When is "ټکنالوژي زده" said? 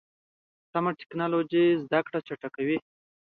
0.99-1.99